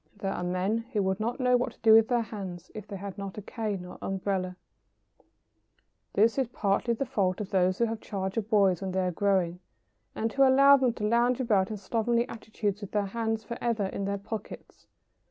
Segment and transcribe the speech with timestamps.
[0.17, 2.95] There are men who would not know what to do with their hands if they
[2.95, 4.55] had not a cane or umbrella.
[5.19, 8.35] [Sidenote: A word to parents.] This is partly the fault of those who have charge
[8.35, 9.59] of boys when they are growing
[10.15, 13.85] and who allow them to lounge about in slovenly attitudes with their hands for ever
[13.85, 14.87] in their pockets.